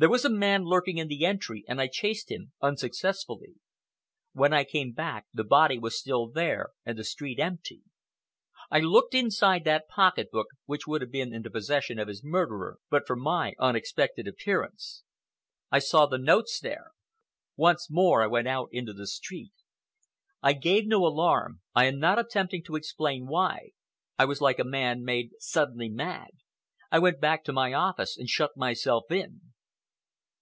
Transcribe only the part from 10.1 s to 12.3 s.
book, which would have been in the possession of his